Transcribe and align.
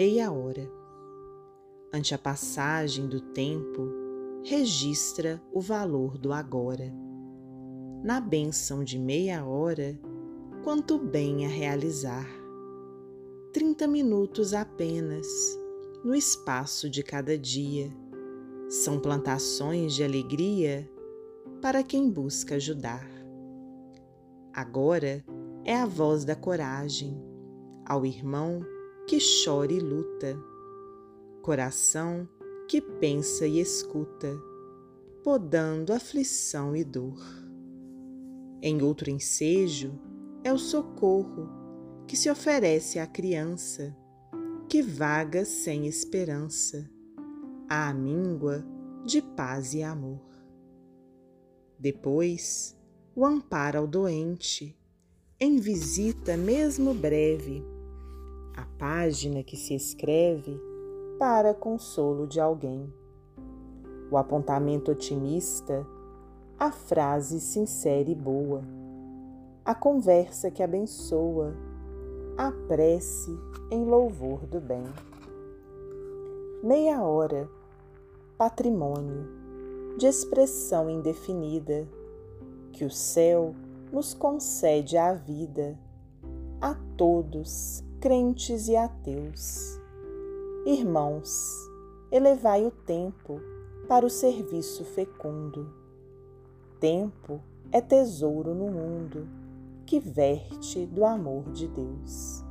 meia 0.00 0.32
hora. 0.32 0.66
Ante 1.92 2.14
a 2.14 2.18
passagem 2.18 3.06
do 3.06 3.20
tempo, 3.20 3.86
registra 4.42 5.38
o 5.52 5.60
valor 5.60 6.16
do 6.16 6.32
agora. 6.32 6.90
Na 8.02 8.18
bênção 8.18 8.82
de 8.82 8.98
meia 8.98 9.44
hora, 9.44 10.00
quanto 10.64 10.98
bem 10.98 11.44
a 11.44 11.50
realizar. 11.50 12.26
Trinta 13.52 13.86
minutos 13.86 14.54
apenas, 14.54 15.26
no 16.02 16.14
espaço 16.14 16.88
de 16.88 17.02
cada 17.02 17.36
dia, 17.36 17.94
são 18.70 18.98
plantações 18.98 19.92
de 19.92 20.02
alegria 20.02 20.90
para 21.60 21.82
quem 21.82 22.10
busca 22.10 22.54
ajudar. 22.54 23.06
Agora 24.50 25.22
é 25.62 25.76
a 25.76 25.84
voz 25.84 26.24
da 26.24 26.34
coragem 26.34 27.22
ao 27.84 28.06
irmão 28.06 28.64
que 29.10 29.18
chora 29.18 29.72
e 29.72 29.80
luta, 29.80 30.40
coração 31.42 32.28
que 32.68 32.80
pensa 32.80 33.44
e 33.44 33.58
escuta, 33.58 34.40
podando 35.24 35.92
aflição 35.92 36.76
e 36.76 36.84
dor. 36.84 37.20
Em 38.62 38.80
outro 38.80 39.10
ensejo 39.10 39.98
é 40.44 40.52
o 40.52 40.58
socorro 40.58 41.48
que 42.06 42.16
se 42.16 42.30
oferece 42.30 43.00
à 43.00 43.06
criança 43.08 43.96
que 44.68 44.80
vaga 44.80 45.44
sem 45.44 45.88
esperança, 45.88 46.88
à 47.68 47.92
míngua 47.92 48.64
de 49.04 49.20
paz 49.20 49.74
e 49.74 49.82
amor. 49.82 50.22
Depois, 51.76 52.78
o 53.12 53.26
amparo 53.26 53.80
ao 53.80 53.88
doente, 53.88 54.78
em 55.40 55.56
visita 55.56 56.36
mesmo 56.36 56.94
breve, 56.94 57.60
a 58.56 58.64
página 58.78 59.42
que 59.42 59.56
se 59.56 59.74
escreve 59.74 60.60
para 61.18 61.54
consolo 61.54 62.26
de 62.26 62.40
alguém. 62.40 62.92
O 64.10 64.16
apontamento 64.16 64.90
otimista, 64.90 65.86
a 66.58 66.72
frase 66.72 67.40
sincera 67.40 68.10
e 68.10 68.14
boa, 68.14 68.62
a 69.64 69.74
conversa 69.74 70.50
que 70.50 70.62
abençoa, 70.62 71.54
a 72.36 72.50
prece 72.66 73.30
em 73.70 73.84
louvor 73.84 74.46
do 74.46 74.60
bem. 74.60 74.84
Meia 76.62 77.02
hora, 77.02 77.48
patrimônio 78.36 79.28
de 79.96 80.06
expressão 80.06 80.88
indefinida 80.88 81.86
que 82.72 82.84
o 82.84 82.90
céu 82.90 83.54
nos 83.92 84.14
concede 84.14 84.96
à 84.96 85.12
vida, 85.12 85.78
a 86.60 86.74
todos 86.96 87.84
crentes 88.00 88.66
e 88.66 88.74
ateus. 88.74 89.78
Irmãos, 90.64 91.30
elevai 92.10 92.64
o 92.64 92.70
tempo 92.70 93.38
para 93.86 94.06
o 94.06 94.10
serviço 94.10 94.86
fecundo. 94.86 95.70
Tempo 96.80 97.42
é 97.70 97.78
tesouro 97.78 98.54
no 98.54 98.70
mundo 98.70 99.28
que 99.84 100.00
verte 100.00 100.86
do 100.86 101.04
amor 101.04 101.52
de 101.52 101.68
Deus. 101.68 102.42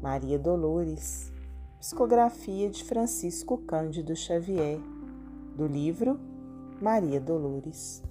Maria 0.00 0.38
Dolores, 0.38 1.30
psicografia 1.78 2.70
de 2.70 2.84
Francisco 2.84 3.58
Cândido 3.58 4.16
Xavier, 4.16 4.80
do 5.54 5.66
livro 5.66 6.18
Maria 6.80 7.20
Dolores. 7.20 8.02